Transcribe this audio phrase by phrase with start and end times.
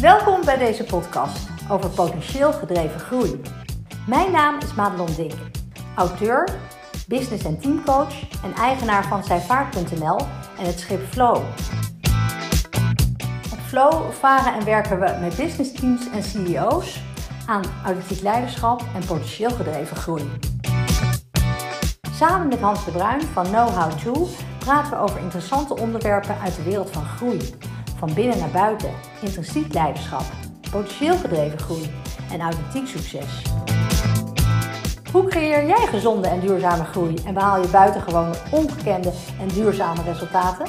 [0.00, 3.40] Welkom bij deze podcast over potentieel gedreven groei.
[4.06, 5.32] Mijn naam is Madelon Dink,
[5.96, 6.48] auteur,
[7.08, 10.18] business- en teamcoach en eigenaar van zijvaart.nl
[10.58, 11.36] en het schip Flow.
[13.52, 17.00] Op Flow varen en werken we met business teams en CEO's
[17.46, 20.30] aan authentiek leiderschap en potentieel gedreven groei.
[22.12, 24.28] Samen met Hans de Bruin van Know How To
[24.58, 27.54] praten we over interessante onderwerpen uit de wereld van groei.
[28.00, 28.90] Van binnen naar buiten,
[29.22, 30.22] intrinsiek leiderschap,
[30.70, 31.90] potentieel gedreven groei
[32.30, 33.42] en authentiek succes.
[35.12, 40.66] Hoe creëer jij gezonde en duurzame groei en behaal je buitengewoon ongekende en duurzame resultaten?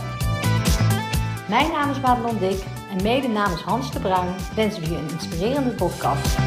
[1.49, 5.09] Mijn naam is Madelon Dik en mede namens Hans de Bruin wensen we je een
[5.09, 6.37] inspirerende podcast.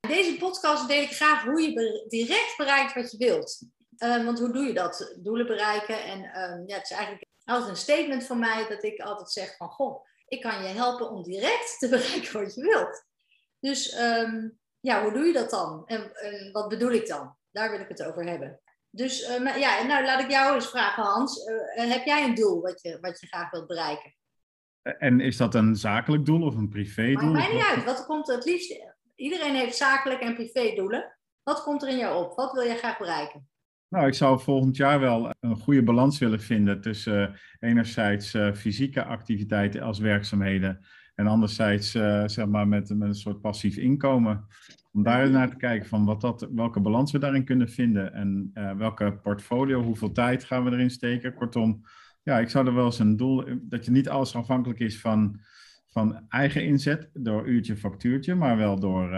[0.00, 3.74] In deze podcast deel ik graag hoe je direct bereikt wat je wilt.
[3.98, 5.16] Uh, want hoe doe je dat?
[5.18, 6.04] Doelen bereiken.
[6.04, 9.56] En uh, ja, het is eigenlijk altijd een statement van mij dat ik altijd zeg
[9.56, 9.68] van...
[9.68, 13.04] Goh, ik kan je helpen om direct te bereiken wat je wilt.
[13.60, 15.82] Dus um, ja, hoe doe je dat dan?
[15.86, 17.36] En, en, wat bedoel ik dan?
[17.50, 18.60] Daar wil ik het over hebben.
[18.90, 21.44] Dus uh, ja, nou laat ik jou eens vragen Hans.
[21.74, 24.14] heb jij een doel wat je, wat je graag wilt bereiken?
[24.82, 27.30] En is dat een zakelijk doel of een privé doel?
[27.30, 27.84] Maakt mij niet uit.
[27.84, 28.76] Wat komt er het liefst?
[29.14, 31.18] Iedereen heeft zakelijk en privé doelen.
[31.42, 32.36] Wat komt er in jou op?
[32.36, 33.48] Wat wil jij graag bereiken?
[33.88, 38.52] Nou, ik zou volgend jaar wel een goede balans willen vinden tussen uh, enerzijds uh,
[38.52, 40.80] fysieke activiteiten als werkzaamheden
[41.14, 44.46] en anderzijds uh, zeg maar met, met een soort passief inkomen.
[44.92, 48.50] Om daar naar te kijken van wat dat, welke balans we daarin kunnen vinden en
[48.78, 51.34] welke portfolio, hoeveel tijd gaan we erin steken.
[51.34, 51.82] Kortom,
[52.22, 55.40] ja, ik zou er wel eens een doel, dat je niet alles afhankelijk is van,
[55.86, 59.12] van eigen inzet, door uurtje factuurtje, maar wel door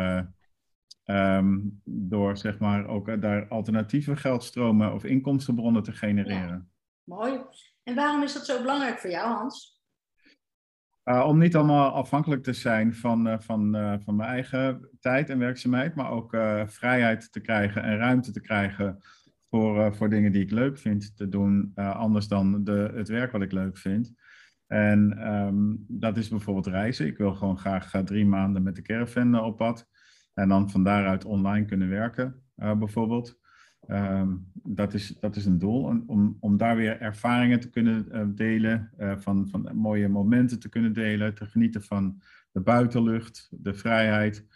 [1.10, 6.70] Um, door zeg maar ook daar alternatieve geldstromen of inkomstenbronnen te genereren.
[7.04, 7.40] mooi.
[7.82, 9.82] En waarom is dat zo belangrijk voor jou, Hans?
[11.04, 15.30] Uh, om niet allemaal afhankelijk te zijn van, uh, van, uh, van mijn eigen tijd
[15.30, 16.36] en werkzaamheid, maar ook
[16.66, 18.98] vrijheid te krijgen en ruimte te krijgen
[19.50, 23.42] voor, voor dingen die ik leuk vind te doen, anders dan de, het werk wat
[23.42, 24.12] ik leuk vind.
[24.66, 27.06] En um, dat is bijvoorbeeld reizen.
[27.06, 29.88] Ik wil gewoon graag drie maanden met de caravan op pad.
[30.38, 33.38] En dan van daaruit online kunnen werken, uh, bijvoorbeeld.
[33.88, 38.22] Um, dat, is, dat is een doel, om, om daar weer ervaringen te kunnen uh,
[38.28, 42.22] delen, uh, van, van mooie momenten te kunnen delen, te genieten van
[42.52, 44.46] de buitenlucht, de vrijheid,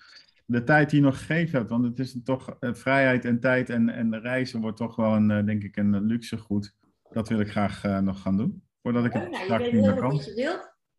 [0.47, 1.70] de tijd die je nog gegeven hebt.
[1.70, 5.62] Want het is toch vrijheid en tijd en, en reizen wordt toch wel een, denk
[5.62, 6.75] ik, een luxe goed.
[7.10, 10.20] Dat wil ik graag nog gaan doen, voordat ik het oh, nou, niet meer kan.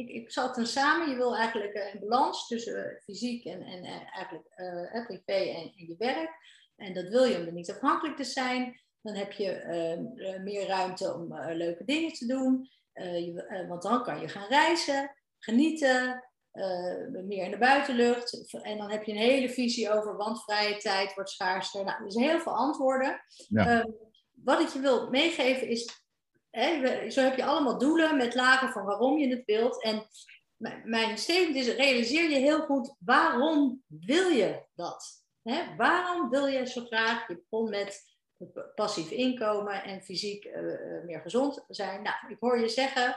[0.03, 1.09] Ik, ik zat er samen.
[1.09, 5.85] Je wil eigenlijk een balans tussen eh, fysiek en, en, eigenlijk uh, privé en, en,
[5.87, 6.31] je werk.
[6.75, 8.81] En dat wil je om er niet afhankelijk te zijn.
[9.01, 9.63] Dan heb je
[10.15, 12.69] uh, meer ruimte om uh, leuke dingen te doen.
[12.93, 16.23] Je, want dan kan je gaan reizen, genieten,
[17.09, 18.53] meer in de buitenlucht.
[18.61, 21.83] En dan heb je een hele visie over, want vrije tijd wordt schaarster.
[21.83, 23.21] Nou, er zijn heel veel antwoorden.
[23.47, 23.67] Ja.
[23.67, 23.91] Ehm,
[24.43, 26.02] wat ik je wil meegeven is,
[27.09, 29.83] zo heb je allemaal doelen met lagen van waarom je het wilt.
[29.83, 30.05] En
[30.83, 35.21] mijn statement is, realiseer je heel goed, waarom wil je dat?
[35.77, 38.17] waarom wil je zo graag, je begon met
[38.75, 40.53] passief inkomen en fysiek uh,
[41.05, 42.01] meer gezond zijn.
[42.01, 43.15] Nou, ik hoor je zeggen,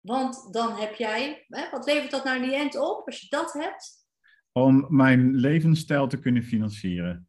[0.00, 3.26] want dan heb jij, hè, wat levert dat nou in die end op als je
[3.28, 4.06] dat hebt?
[4.52, 7.28] Om mijn levensstijl te kunnen financieren.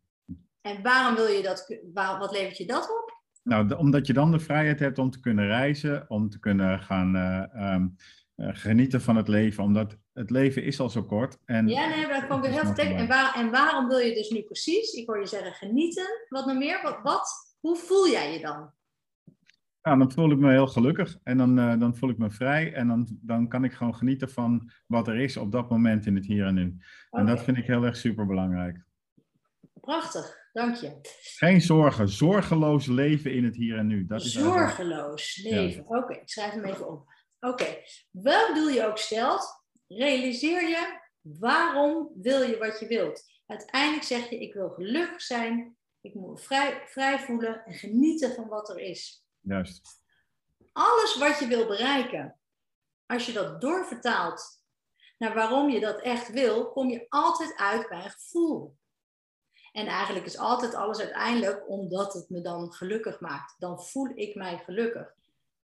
[0.62, 3.04] En waarom wil je dat, wat levert je dat op?
[3.45, 7.16] Nou, omdat je dan de vrijheid hebt om te kunnen reizen, om te kunnen gaan
[7.16, 7.95] uh, um,
[8.35, 11.38] uh, genieten van het leven, omdat het leven is al zo kort.
[11.45, 14.29] En ja, nee, maar dat kwam heel veel En, waar, en waarom wil je dus
[14.29, 18.34] nu precies, ik hoor je zeggen genieten, wat nog meer, wat, wat hoe voel jij
[18.34, 18.72] je dan?
[19.81, 22.73] Nou, dan voel ik me heel gelukkig en dan, uh, dan voel ik me vrij
[22.73, 26.16] en dan, dan kan ik gewoon genieten van wat er is op dat moment in
[26.16, 26.78] het hier en nu.
[27.09, 27.25] Okay.
[27.25, 28.84] En dat vind ik heel erg super belangrijk.
[29.73, 30.44] Prachtig.
[30.55, 30.99] Dank je.
[31.37, 32.09] Geen zorgen.
[32.09, 34.05] Zorgeloos leven in het hier en nu.
[34.05, 35.85] Dat is Zorgeloos leven.
[35.90, 35.97] Ja.
[35.97, 37.13] Oké, ik schrijf hem even op.
[37.40, 37.63] Oké.
[37.63, 37.85] Okay.
[38.11, 43.23] Welk doel je ook stelt, realiseer je waarom wil je wat je wilt.
[43.46, 48.47] Uiteindelijk zeg je, ik wil gelukkig zijn, ik moet vrij, vrij voelen en genieten van
[48.47, 49.25] wat er is.
[49.40, 50.03] Juist.
[50.72, 52.40] Alles wat je wil bereiken,
[53.05, 54.63] als je dat doorvertaalt
[55.17, 58.78] naar waarom je dat echt wil, kom je altijd uit bij een gevoel.
[59.75, 63.55] En eigenlijk is altijd alles uiteindelijk omdat het me dan gelukkig maakt.
[63.59, 65.13] Dan voel ik mij gelukkig.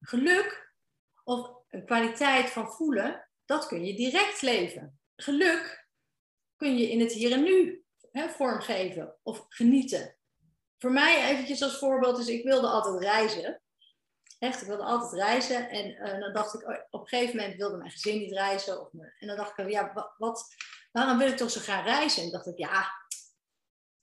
[0.00, 0.72] Geluk
[1.24, 4.98] of een kwaliteit van voelen, dat kun je direct leven.
[5.16, 5.86] Geluk
[6.56, 10.16] kun je in het hier en nu hè, vormgeven of genieten.
[10.78, 13.62] Voor mij eventjes als voorbeeld, dus ik wilde altijd reizen.
[14.38, 15.68] Echt, ik wilde altijd reizen.
[15.68, 18.80] En uh, dan dacht ik, oh, op een gegeven moment wilde mijn gezin niet reizen.
[18.80, 20.54] Of en dan dacht ik, ja, wat,
[20.92, 22.22] waarom wil ik toch zo gaan reizen?
[22.22, 23.02] En dacht ik, ja,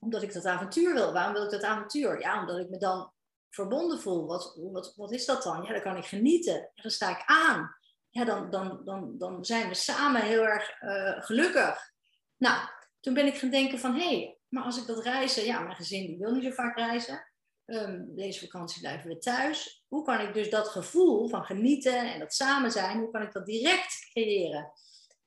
[0.04, 1.14] omdat ik dat avontuur wil.
[1.14, 2.20] Waarom wil ik dat avontuur?
[2.20, 3.12] Ja, omdat ik me dan
[3.50, 4.26] verbonden voel.
[4.26, 5.64] Wat, wat, wat is dat dan?
[5.64, 6.72] Ja, dan kan ik genieten.
[6.76, 7.76] dan sta ik aan.
[8.10, 11.92] Ja, dan, dan, dan, dan zijn we samen heel erg uh, gelukkig.
[12.38, 12.68] Nou,
[13.00, 15.46] toen ben ik gaan denken van, hé, hey, maar als ik dat reizen...
[15.46, 17.30] Ja, mijn gezin die wil niet zo vaak reizen.
[17.66, 19.86] Um, deze vakantie blijven we thuis.
[19.88, 23.32] Hoe kan ik dus dat gevoel van genieten en dat samen zijn, hoe kan ik
[23.32, 24.72] dat direct creëren?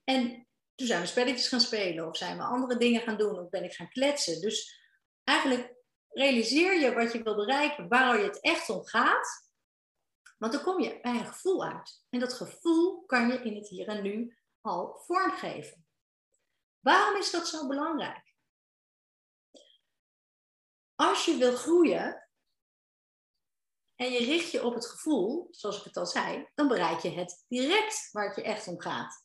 [0.05, 3.49] En toen zijn we spelletjes gaan spelen of zijn we andere dingen gaan doen of
[3.49, 4.41] ben ik gaan kletsen.
[4.41, 4.81] Dus
[5.25, 5.75] eigenlijk
[6.09, 9.53] realiseer je wat je wil bereiken, waar je het echt om gaat.
[10.39, 12.05] Want dan kom je bij een gevoel uit.
[12.11, 15.87] En dat gevoel kan je in het hier en nu al vormgeven.
[16.81, 18.35] Waarom is dat zo belangrijk?
[20.95, 22.29] Als je wil groeien
[23.95, 27.11] en je richt je op het gevoel, zoals ik het al zei, dan bereik je
[27.11, 29.24] het direct waar het je echt om gaat.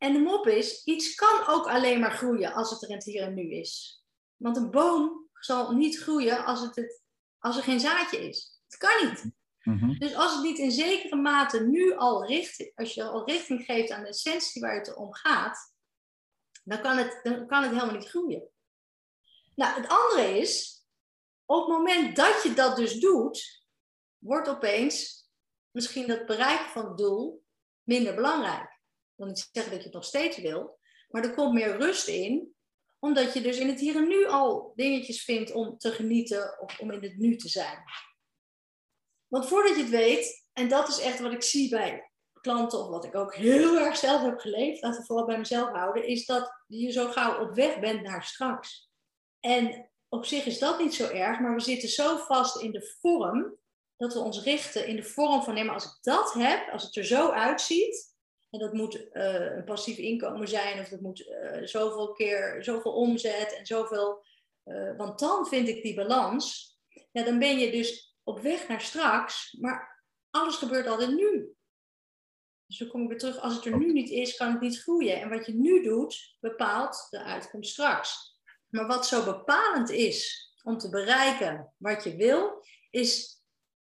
[0.00, 3.04] En de mop is, iets kan ook alleen maar groeien als het er in het
[3.04, 4.02] hier en nu is.
[4.36, 7.02] Want een boom zal niet groeien als, het het,
[7.38, 8.60] als er geen zaadje is.
[8.68, 9.32] Het kan niet.
[9.62, 9.98] Mhm.
[9.98, 13.90] Dus als het niet in zekere mate nu al richt, als je al richting geeft
[13.90, 15.74] aan de essentie waar het om gaat,
[16.64, 18.50] dan kan het, dan kan het helemaal niet groeien.
[19.54, 20.84] Nou, het andere is,
[21.44, 23.64] op het moment dat je dat dus doet,
[24.18, 25.28] wordt opeens
[25.70, 27.44] misschien dat bereiken van het doel
[27.82, 28.69] minder belangrijk
[29.20, 30.78] wil niet zeggen dat je het nog steeds wil,
[31.08, 32.54] maar er komt meer rust in,
[32.98, 36.78] omdat je dus in het hier en nu al dingetjes vindt om te genieten of
[36.78, 37.78] om in het nu te zijn.
[39.26, 42.88] Want voordat je het weet, en dat is echt wat ik zie bij klanten, of
[42.88, 46.26] wat ik ook heel erg zelf heb geleefd, laten we vooral bij mezelf houden, is
[46.26, 48.90] dat je zo gauw op weg bent naar straks.
[49.40, 52.96] En op zich is dat niet zo erg, maar we zitten zo vast in de
[53.00, 53.58] vorm
[53.96, 56.82] dat we ons richten in de vorm van nee, maar als ik dat heb, als
[56.82, 58.09] het er zo uitziet,
[58.50, 62.92] en dat moet uh, een passief inkomen zijn, of dat moet uh, zoveel keer, zoveel
[62.92, 64.24] omzet en zoveel.
[64.64, 66.74] Uh, want dan vind ik die balans.
[67.12, 71.54] Ja, dan ben je dus op weg naar straks, maar alles gebeurt altijd nu.
[72.66, 74.82] Dus dan kom ik weer terug, als het er nu niet is, kan het niet
[74.82, 75.20] groeien.
[75.20, 78.38] En wat je nu doet, bepaalt de uitkomst straks.
[78.68, 83.42] Maar wat zo bepalend is om te bereiken wat je wil, is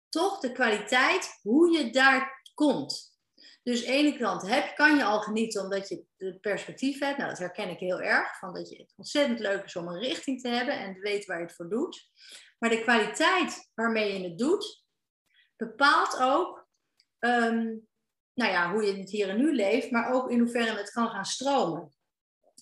[0.09, 3.14] toch de kwaliteit hoe je daar komt.
[3.65, 7.17] Dus ene kant heb, kan je al genieten omdat je het perspectief hebt.
[7.17, 8.39] Nou, dat herken ik heel erg.
[8.39, 11.39] Van dat je het ontzettend leuk is om een richting te hebben en weten waar
[11.39, 12.11] je het voor doet.
[12.59, 14.85] Maar de kwaliteit waarmee je het doet,
[15.57, 16.69] bepaalt ook
[17.19, 17.89] um,
[18.35, 21.09] nou ja, hoe je het hier en nu leeft, maar ook in hoeverre het kan
[21.09, 21.93] gaan stromen.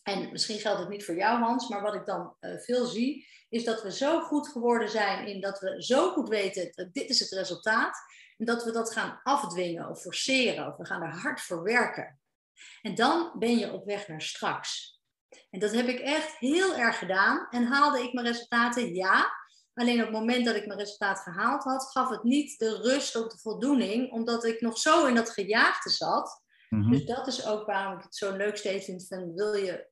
[0.03, 3.27] En misschien geldt het niet voor jou, Hans, maar wat ik dan uh, veel zie,
[3.53, 7.09] is dat we zo goed geworden zijn in dat we zo goed weten, dat dit
[7.09, 7.99] is het resultaat,
[8.37, 12.21] en dat we dat gaan afdwingen of forceren of we gaan er hard voor werken.
[12.83, 15.01] En dan ben je op weg naar straks.
[15.51, 17.47] En dat heb ik echt heel erg gedaan.
[17.51, 18.95] En haalde ik mijn resultaten?
[18.95, 19.31] Ja.
[19.75, 23.17] Alleen op het moment dat ik mijn resultaat gehaald had, gaf het niet de rust
[23.17, 26.43] of de voldoening, omdat ik nog zo in dat gejaagde zat.
[26.69, 26.91] Mhm.
[26.91, 29.91] Dus dat is ook waarom ik het zo leuk steeds vind van wil je,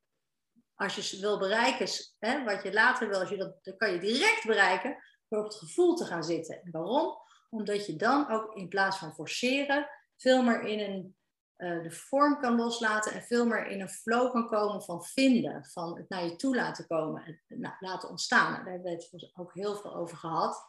[0.81, 1.89] als je wil bereiken,
[2.19, 4.97] hè, wat je later wil, als je dat, dan kan je direct bereiken,
[5.29, 6.63] door op het gevoel te gaan zitten.
[6.63, 7.19] En waarom?
[7.51, 11.17] Omdat je dan ook in plaats van forceren veel meer in een,
[11.57, 15.65] uh, de vorm kan loslaten en veel meer in een flow kan komen van vinden,
[15.65, 18.65] van het naar je toe laten komen en nou, laten ontstaan.
[18.65, 20.69] Daar hebben we het ook heel veel over gehad.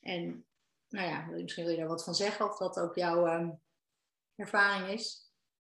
[0.00, 0.46] En
[0.88, 3.60] nou ja, misschien wil je daar wat van zeggen of dat ook jouw um,
[4.34, 5.29] ervaring is.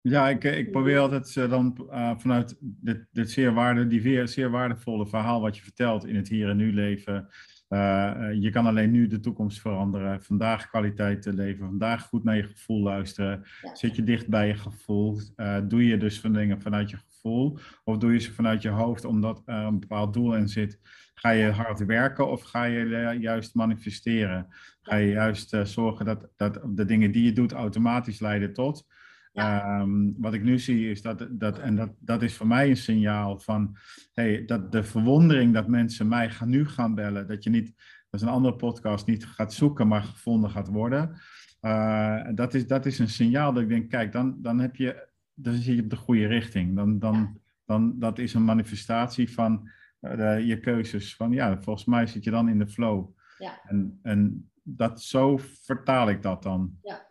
[0.02, 4.50] Ja, ik, ik probeer altijd uh, dan uh, vanuit dit, dit zeer, waarde, die zeer
[4.50, 7.30] waardevolle verhaal wat je vertelt in het hier en nu leven,
[7.72, 10.24] eh, eh, je kan alleen nu de toekomst veranderen.
[10.24, 11.66] Vandaag kwaliteit leven.
[11.66, 13.44] Vandaag goed naar je gevoel luisteren.
[13.74, 15.20] Zit je dicht bij je gevoel.
[15.68, 17.58] Doe je dus van dingen vanuit je gevoel.
[17.84, 20.80] Of doe je ze vanuit je hoofd omdat er een bepaald doel in zit.
[21.14, 24.48] Ga je hard werken of ga je juist manifesteren?
[24.82, 28.88] Ga je juist zorgen dat, dat de dingen die je doet automatisch leiden tot.
[29.34, 32.78] Ehm, wat ik nu zie is dat, dat en dat, dat is voor mij een
[32.78, 33.78] signaal van
[34.14, 37.74] hey, dat de verwondering dat mensen mij gaan, nu gaan bellen, dat je niet,
[38.10, 41.22] dat is een andere podcast, niet gaat zoeken, maar gevonden gaat worden.
[41.62, 45.08] Uh, dat, is, dat is een signaal dat ik denk, kijk, dan, dan, heb je,
[45.34, 46.76] dan zit je op de goede richting.
[46.76, 49.70] Dan, dan, dan, dat is een manifestatie van
[50.02, 51.16] uh, je keuzes.
[51.16, 53.10] Van ja, volgens mij zit je dan in de flow.
[53.38, 53.62] Ja.
[53.64, 56.78] En, en dat, zo vertaal ik dat dan.
[56.82, 57.10] Ja.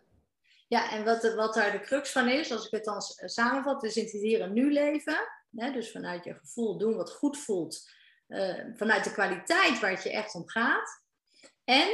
[0.71, 3.83] Ja, en wat, wat daar de crux van is, als ik het dan eh, samenvat,
[3.83, 5.17] is in het hier en nu leven.
[5.55, 7.89] Hè, dus vanuit je gevoel doen wat goed voelt.
[8.27, 11.03] Uh, vanuit de kwaliteit waar het je echt om gaat.
[11.63, 11.89] En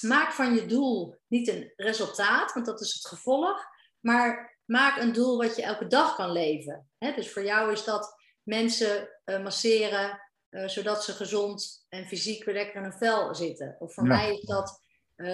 [0.00, 3.64] maak van je doel niet een resultaat, want dat is het gevolg,
[4.00, 6.90] maar maak een doel wat je elke dag kan leven.
[6.98, 12.54] dus voor jou is dat mensen uh, masseren, uh, zodat ze gezond en fysiek weer
[12.54, 13.76] lekker in hun vel zitten.
[13.78, 14.80] Of voor mij is dat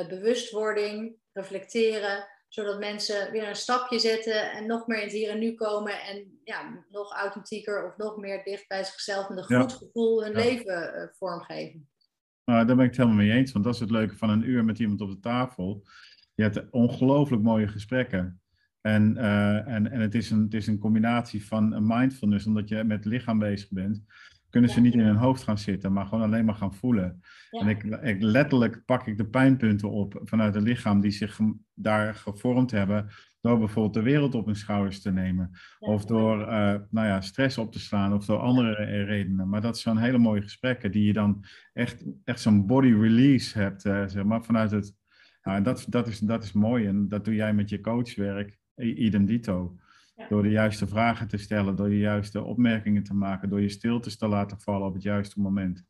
[0.09, 5.39] bewustwording, reflecteren, zodat mensen weer een stapje zetten en nog meer in het hier en
[5.39, 9.73] nu komen en ja, nog authentieker of nog meer dicht bij zichzelf met een goed
[9.73, 11.89] gevoel hun leven vormgeven.
[12.45, 14.49] Nou, daar ben ik het helemaal mee eens, want dat is het leuke van een
[14.49, 15.83] uur met iemand op de tafel.
[16.35, 18.41] Je hebt ongelooflijk mooie gesprekken.
[18.81, 23.05] En, en, en het, is een, het is een combinatie van mindfulness, omdat je met
[23.05, 24.05] het lichaam bezig bent
[24.51, 27.21] kunnen ze niet in hun hoofd gaan zitten, maar gewoon alleen maar gaan voelen.
[27.51, 31.39] En ik, ik, letterlijk pak ik de pijnpunten op vanuit het lichaam die zich
[31.75, 33.09] daar gevormd hebben
[33.41, 35.51] door bijvoorbeeld de wereld op hun schouders te nemen.
[35.79, 38.75] Of door uh, nou ja, stress op te slaan of door andere
[39.05, 39.49] redenen.
[39.49, 43.85] Maar dat zijn hele mooie gesprekken die je dan echt, echt zo'n body release hebt,
[43.85, 44.97] uh, zeg maar, vanuit het...
[45.43, 49.25] Nou, dat, dat, is, dat is mooi en dat doe jij met je coachwerk, idem
[49.27, 49.77] dito.
[50.29, 54.17] Door de juiste vragen te stellen, door de juiste opmerkingen te maken, door je stiltes
[54.17, 55.85] te laten vallen op het juiste moment.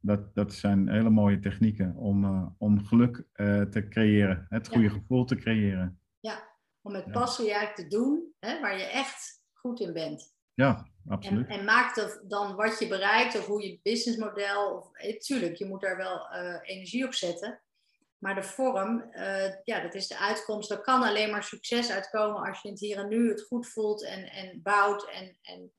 [0.00, 4.88] Dat, dat zijn hele mooie technieken om, uh, om geluk uh, te creëren, het goede
[4.88, 4.90] ja.
[4.90, 6.00] gevoel te creëren.
[6.20, 6.48] Ja,
[6.82, 10.34] om met passie eigenlijk te doen hè, waar je echt goed in bent.
[10.54, 11.48] Ja, absoluut.
[11.48, 14.76] En, en maak dan wat je bereikt of hoe je businessmodel.
[14.76, 17.60] Of, eh, tuurlijk, je moet daar wel uh, energie op zetten.
[18.20, 20.70] Maar de vorm, uh, ja, dat is de uitkomst.
[20.70, 24.04] Er kan alleen maar succes uitkomen als je het hier en nu het goed voelt
[24.04, 25.08] en, en bouwt.
[25.08, 25.72] En, en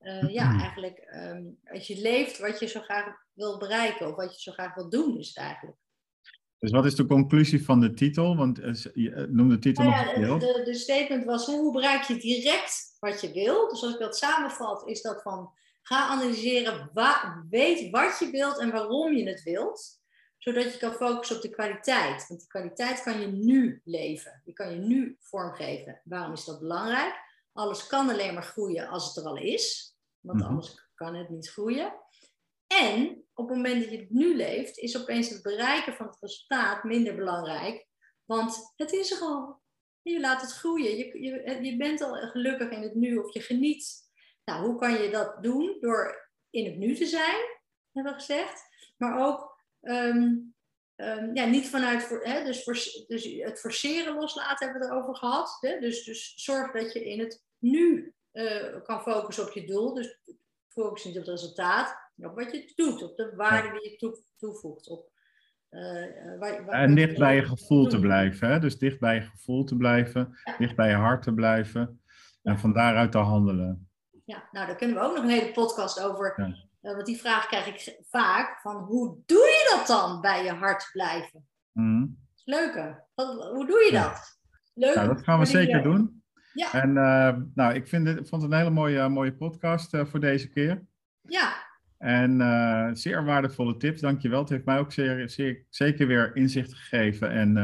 [0.00, 0.60] uh, ja, mm-hmm.
[0.60, 4.52] eigenlijk um, als je leeft wat je zo graag wil bereiken of wat je zo
[4.52, 5.76] graag wil doen, is het eigenlijk.
[6.58, 8.36] Dus wat is de conclusie van de titel?
[8.36, 12.02] Want uh, je noem de titel nou ja, nog de, de, statement was, hoe bereik
[12.02, 13.68] je direct wat je wil?
[13.68, 15.50] Dus als ik dat samenvat, is dat van,
[15.82, 20.04] ga analyseren, wa weet wat je wilt en waarom je het wilt
[20.46, 22.28] zodat je kan focussen op de kwaliteit.
[22.28, 24.40] Want die kwaliteit kan je nu leven.
[24.44, 26.00] Die kan je nu vormgeven.
[26.04, 27.14] Waarom is dat belangrijk?
[27.52, 29.96] Alles kan alleen maar groeien als het er al is.
[30.20, 30.48] Want mhm.
[30.48, 31.94] anders kan het niet groeien.
[32.66, 36.16] En op het moment dat je het nu leeft, is opeens het bereiken van het
[36.20, 37.86] resultaat minder belangrijk.
[38.24, 39.62] Want het is er al.
[40.02, 40.96] Je laat het groeien.
[40.96, 44.10] Je, je, je bent al gelukkig in het nu of je geniet.
[44.44, 45.76] Nou, hoe kan je dat doen?
[45.80, 47.44] Door in het nu te zijn,
[47.92, 48.62] hebben we gezegd.
[48.96, 49.55] Maar ook
[49.86, 50.54] Um,
[50.96, 52.64] um, ja, niet vanuit, hè, dus,
[53.06, 55.56] dus het forceren loslaten hebben we erover gehad.
[55.60, 55.78] Hè?
[55.80, 59.94] Dus, dus zorg dat je in het nu uh, kan focussen op je doel.
[59.94, 60.20] Dus
[60.68, 63.96] focus niet op het resultaat, maar op wat je doet, op de waarde die je
[63.96, 64.88] toe, toevoegt.
[64.88, 65.10] Op,
[65.70, 68.48] uh, waar, waar, en dicht bij je gevoel te blijven.
[68.48, 68.58] Hè?
[68.58, 70.56] Dus dicht bij je gevoel te blijven, ja.
[70.56, 72.02] dicht bij je hart te blijven
[72.42, 73.90] en van daaruit te handelen.
[74.24, 76.65] Ja, nou daar kunnen we ook nog een hele podcast over ja.
[76.94, 80.88] Want die vraag krijg ik vaak: van hoe doe je dat dan bij je hart
[80.92, 81.46] blijven?
[81.72, 82.18] Mm.
[82.44, 83.04] Leuke.
[83.14, 84.38] hoe doe je dat?
[84.74, 84.94] Leuk.
[84.94, 86.22] Nou, dat gaan we zeker doen.
[86.52, 86.72] Ja.
[86.72, 90.48] En uh, nou, ik vind vond het een hele mooie, mooie podcast uh, voor deze
[90.48, 90.86] keer.
[91.22, 91.64] Ja.
[91.98, 94.40] En uh, zeer waardevolle tips, dankjewel.
[94.40, 97.30] Het heeft mij ook zeer, zeer, zeker weer inzicht gegeven.
[97.30, 97.56] En,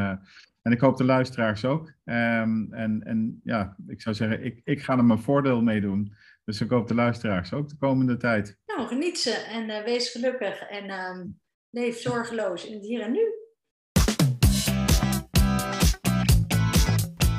[0.62, 1.86] en ik hoop de luisteraars ook.
[2.04, 6.14] Um, en, en ja, ik zou zeggen, ik, ik ga er mijn voordeel mee doen.
[6.44, 8.60] Dus ik hoop de luisteraars ook de komende tijd.
[8.76, 11.20] Nou, geniet ze en uh, wees gelukkig en uh,
[11.70, 13.20] leef zorgeloos in het hier en nu.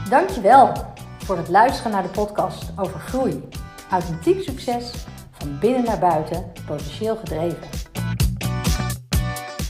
[0.10, 0.74] Dankjewel
[1.18, 3.44] voor het luisteren naar de podcast over groei.
[3.90, 7.70] Authentiek succes, van binnen naar buiten, potentieel gedreven.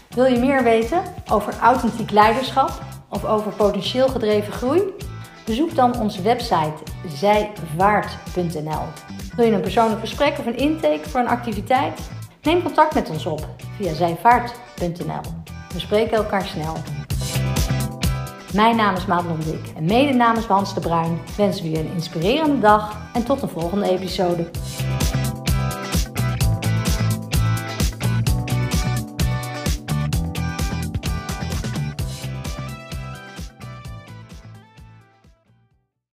[0.09, 2.71] Wil je meer weten over authentiek leiderschap
[3.09, 4.93] of over potentieel gedreven groei?
[5.45, 9.12] Bezoek dan onze website zijvaart.nl.
[9.35, 12.09] Wil je een persoonlijk gesprek of een intake voor een activiteit?
[12.41, 13.47] Neem contact met ons op
[13.77, 15.21] via zijvaart.nl.
[15.73, 16.77] We spreken elkaar snel.
[18.53, 21.93] Mijn naam is Madelon Dik en mede namens Hans de Bruin wensen we je een
[21.93, 24.49] inspirerende dag en tot een volgende episode.